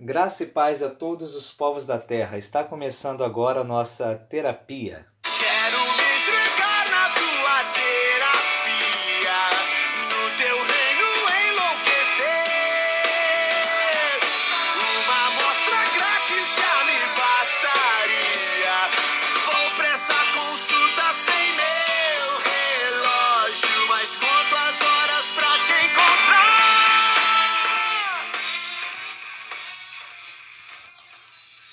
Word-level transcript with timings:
Graça 0.00 0.42
e 0.42 0.46
paz 0.46 0.82
a 0.82 0.90
todos 0.90 1.36
os 1.36 1.52
povos 1.52 1.86
da 1.86 1.98
terra. 1.98 2.38
Está 2.38 2.64
começando 2.64 3.22
agora 3.22 3.60
a 3.60 3.64
nossa 3.64 4.14
terapia. 4.14 5.11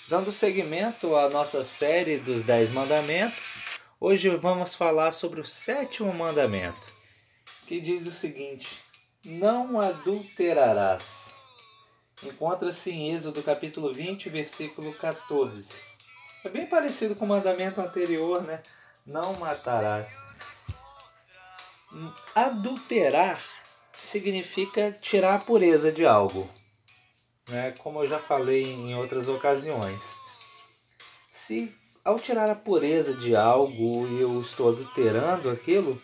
Dando 0.09 0.31
seguimento 0.31 1.15
à 1.15 1.29
nossa 1.29 1.63
série 1.63 2.17
dos 2.17 2.41
Dez 2.41 2.71
Mandamentos, 2.71 3.63
hoje 3.99 4.27
vamos 4.37 4.73
falar 4.73 5.11
sobre 5.11 5.39
o 5.39 5.45
sétimo 5.45 6.11
mandamento, 6.11 6.91
que 7.67 7.79
diz 7.79 8.07
o 8.07 8.11
seguinte: 8.11 8.67
Não 9.23 9.79
adulterarás. 9.79 11.31
Encontra-se 12.23 12.89
em 12.89 13.13
Êxodo 13.13 13.43
capítulo 13.43 13.93
20, 13.93 14.29
versículo 14.29 14.91
14. 14.95 15.75
É 16.43 16.49
bem 16.49 16.65
parecido 16.65 17.15
com 17.15 17.25
o 17.25 17.29
mandamento 17.29 17.79
anterior, 17.79 18.41
né? 18.41 18.63
Não 19.05 19.33
matarás. 19.33 20.09
Adulterar 22.33 23.39
significa 23.93 24.91
tirar 24.91 25.35
a 25.35 25.39
pureza 25.39 25.91
de 25.91 26.03
algo 26.03 26.49
né? 27.49 27.73
como 27.79 28.03
eu 28.03 28.07
já 28.07 28.19
falei 28.19 28.63
em 28.63 28.95
outras 28.95 29.27
ocasiões. 29.27 30.19
Se 31.29 31.73
ao 32.03 32.17
tirar 32.17 32.49
a 32.49 32.55
pureza 32.55 33.13
de 33.15 33.35
algo 33.35 34.07
eu 34.19 34.39
estou 34.39 34.69
adulterando 34.69 35.49
aquilo, 35.49 36.01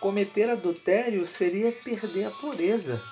cometer 0.00 0.48
adultério 0.48 1.26
seria 1.26 1.70
perder 1.72 2.26
a 2.26 2.30
pureza. 2.30 3.02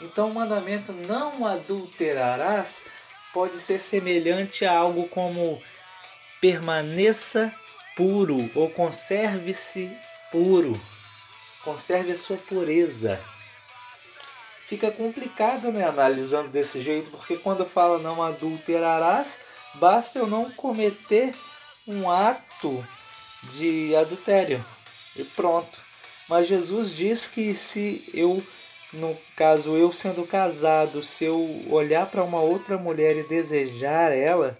Então 0.00 0.30
o 0.30 0.34
mandamento 0.34 0.92
não 0.92 1.46
adulterarás 1.46 2.82
pode 3.32 3.58
ser 3.58 3.80
semelhante 3.80 4.64
a 4.64 4.76
algo 4.76 5.08
como 5.08 5.62
permaneça 6.40 7.52
puro 7.96 8.50
ou 8.54 8.70
conserve-se 8.70 9.90
puro. 10.30 10.78
Conserve 11.64 12.12
a 12.12 12.16
sua 12.16 12.36
pureza 12.36 13.20
fica 14.66 14.90
complicado, 14.90 15.70
né, 15.70 15.86
analisando 15.86 16.48
desse 16.48 16.82
jeito, 16.82 17.10
porque 17.10 17.36
quando 17.36 17.64
fala 17.64 17.98
não 17.98 18.22
adulterarás, 18.22 19.38
basta 19.74 20.18
eu 20.18 20.26
não 20.26 20.50
cometer 20.50 21.34
um 21.86 22.10
ato 22.10 22.84
de 23.52 23.94
adultério 23.94 24.64
e 25.14 25.22
pronto. 25.24 25.80
Mas 26.28 26.48
Jesus 26.48 26.90
diz 26.90 27.28
que 27.28 27.54
se 27.54 28.10
eu, 28.12 28.42
no 28.92 29.16
caso 29.36 29.76
eu 29.76 29.92
sendo 29.92 30.26
casado, 30.26 31.02
se 31.02 31.24
eu 31.24 31.64
olhar 31.70 32.06
para 32.06 32.24
uma 32.24 32.40
outra 32.40 32.76
mulher 32.76 33.16
e 33.16 33.22
desejar 33.22 34.10
ela, 34.10 34.58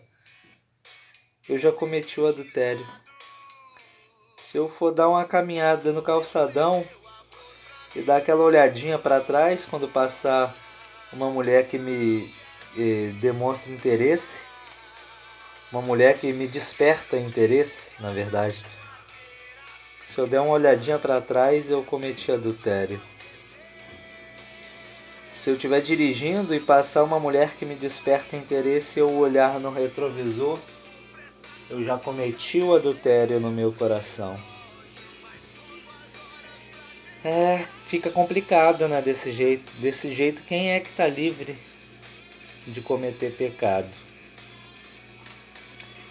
eu 1.49 1.59
já 1.59 1.73
cometi 1.73 2.21
o 2.21 2.27
adultério. 2.27 2.87
Se 4.37 4.57
eu 4.57 4.69
for 4.69 4.93
dar 4.93 5.09
uma 5.09 5.25
caminhada 5.25 5.93
no 5.93 6.03
calçadão 6.03 6.87
e 7.97 8.03
dar 8.03 8.19
aquela 8.19 8.43
olhadinha 8.43 8.99
para 8.99 9.21
trás 9.21 9.65
quando 9.65 9.89
passar 9.89 10.55
uma 11.11 11.31
mulher 11.31 11.67
que 11.67 11.79
me 11.79 12.31
eh, 12.77 13.11
demonstra 13.23 13.73
interesse, 13.73 14.41
uma 15.73 15.81
mulher 15.81 16.19
que 16.19 16.31
me 16.31 16.47
desperta 16.47 17.17
interesse, 17.17 17.91
na 17.99 18.13
verdade. 18.13 18.63
Se 20.07 20.21
eu 20.21 20.27
der 20.27 20.41
uma 20.41 20.53
olhadinha 20.53 20.99
para 20.99 21.21
trás, 21.23 21.71
eu 21.71 21.83
cometi 21.83 22.31
adultério. 22.31 23.01
Se 25.31 25.49
eu 25.49 25.55
estiver 25.55 25.81
dirigindo 25.81 26.55
e 26.55 26.61
passar 26.61 27.03
uma 27.03 27.19
mulher 27.19 27.55
que 27.55 27.65
me 27.65 27.75
desperta 27.75 28.37
interesse, 28.37 28.99
eu 28.99 29.11
olhar 29.11 29.59
no 29.59 29.71
retrovisor, 29.71 30.59
eu 31.71 31.83
já 31.83 31.97
cometi 31.97 32.61
o 32.61 32.75
adultério 32.75 33.41
no 33.41 33.51
meu 33.51 33.73
coração. 33.73 34.37
É, 37.25 37.67
fica 37.87 38.11
complicado, 38.11 38.87
né, 38.89 39.01
desse 39.01 39.33
jeito. 39.33 39.73
Desse 39.79 40.15
jeito, 40.15 40.43
quem 40.43 40.73
é 40.73 40.81
que 40.81 40.91
está 40.91 41.07
livre 41.07 41.57
de 42.67 42.81
cometer 42.81 43.33
pecado? 43.33 43.89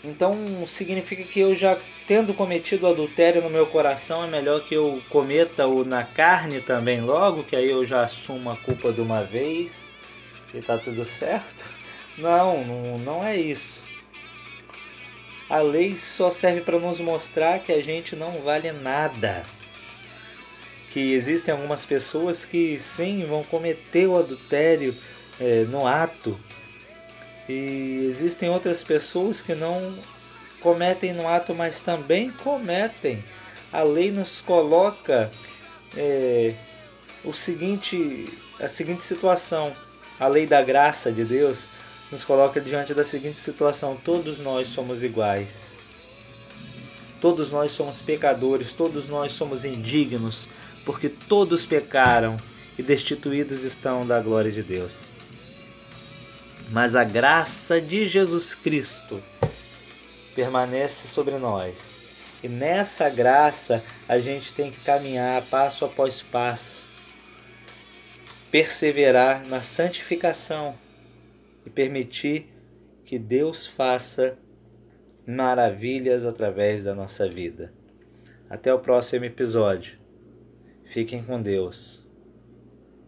Então, 0.03 0.66
significa 0.68 1.24
que 1.24 1.40
eu 1.40 1.53
já 1.56 1.78
tendo 2.08 2.34
cometido 2.34 2.88
adultério 2.88 3.41
no 3.41 3.50
meu 3.50 3.66
coração, 3.66 4.24
é 4.24 4.28
melhor 4.28 4.63
que 4.63 4.75
eu 4.75 5.02
cometa-o 5.09 5.84
na 5.84 6.03
carne 6.03 6.62
também 6.62 7.02
logo, 7.02 7.44
que 7.44 7.56
aí 7.56 7.69
eu 7.69 7.86
já 7.86 8.03
assumo 8.03 8.52
a 8.52 8.57
culpa 8.57 8.94
de 8.94 9.02
uma 9.02 9.24
vez 9.24 9.90
e 10.53 10.62
tá 10.62 10.78
tudo 10.78 11.03
certo? 11.06 11.66
Não, 12.18 12.63
não, 12.63 12.97
não 12.97 13.25
é 13.25 13.36
isso. 13.36 13.84
A 15.50 15.59
lei 15.59 15.97
só 15.97 16.31
serve 16.31 16.62
para 16.62 16.80
nos 16.80 17.02
mostrar 17.02 17.59
que 17.59 17.74
a 17.74 17.84
gente 17.84 18.16
não 18.16 18.42
vale 18.42 18.72
nada 18.72 19.44
que 20.95 21.11
existem 21.13 21.53
algumas 21.53 21.83
pessoas 21.83 22.45
que 22.45 22.79
sim 22.79 23.25
vão 23.25 23.44
cometer 23.44 24.07
o 24.07 24.17
adultério 24.17 24.95
é, 25.38 25.66
no 25.66 25.85
ato. 25.85 26.39
E 27.50 28.07
existem 28.09 28.50
outras 28.50 28.81
pessoas 28.81 29.41
que 29.41 29.53
não 29.53 29.94
cometem 30.61 31.11
no 31.11 31.28
ato, 31.28 31.53
mas 31.53 31.81
também 31.81 32.31
cometem. 32.31 33.22
A 33.73 33.83
lei 33.83 34.09
nos 34.09 34.39
coloca 34.39 35.29
é, 35.97 36.53
o 37.25 37.33
seguinte, 37.33 38.29
a 38.57 38.69
seguinte 38.69 39.03
situação, 39.03 39.75
a 40.17 40.29
lei 40.29 40.47
da 40.47 40.62
graça 40.62 41.12
de 41.12 41.25
Deus 41.25 41.66
nos 42.09 42.23
coloca 42.23 42.62
diante 42.62 42.94
da 42.94 43.03
seguinte 43.03 43.38
situação: 43.38 43.97
todos 44.01 44.39
nós 44.39 44.69
somos 44.69 45.03
iguais. 45.03 45.75
Todos 47.19 47.51
nós 47.51 47.73
somos 47.73 48.01
pecadores, 48.01 48.72
todos 48.72 49.09
nós 49.09 49.33
somos 49.33 49.66
indignos, 49.66 50.47
porque 50.85 51.09
todos 51.09 51.66
pecaram 51.66 52.38
e 52.78 52.84
destituídos 52.84 53.63
estão 53.63 54.06
da 54.06 54.19
glória 54.19 54.51
de 54.51 54.62
Deus. 54.62 54.96
Mas 56.72 56.96
a 56.96 57.03
graça 57.03 57.81
de 57.81 58.06
Jesus 58.06 58.53
Cristo 58.53 59.22
permanece 60.35 61.07
sobre 61.07 61.38
nós. 61.38 62.00
E 62.44 62.47
nessa 62.47 63.09
graça 63.09 63.84
a 64.07 64.19
gente 64.19 64.53
tem 64.53 64.72
que 64.72 64.84
caminhar 64.84 65.41
passo 65.44 65.85
após 65.85 66.22
passo, 66.22 66.81
perseverar 68.51 69.45
na 69.47 69.62
santificação 69.62 70.75
e 71.66 71.69
permitir 71.69 72.47
que 73.06 73.18
Deus 73.18 73.66
faça 73.66 74.38
maravilhas 75.25 76.25
através 76.25 76.84
da 76.84 76.94
nossa 76.94 77.28
vida. 77.28 77.74
Até 78.50 78.74
o 78.74 78.79
próximo 78.79 79.25
episódio. 79.25 80.05
Fiquem 80.85 81.22
com 81.23 81.41
Deus. 81.41 82.05